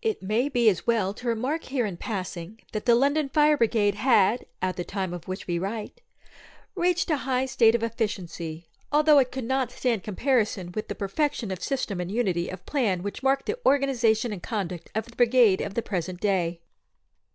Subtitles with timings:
[0.00, 3.96] It may be as well to remark here in passing, that the London Fire Brigade
[3.96, 6.00] had, at the time of which we write,
[6.74, 11.50] reached a high state of efficiency, although it could not stand comparison with the perfection
[11.50, 15.60] of system and unity of plan which mark the organisation and conduct of the Brigade
[15.60, 16.62] of the present day.